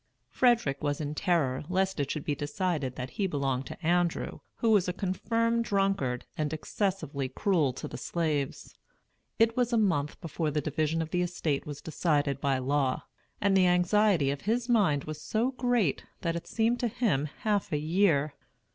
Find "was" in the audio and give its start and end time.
0.81-0.99, 4.71-4.87, 9.55-9.71, 11.67-11.81, 15.03-15.21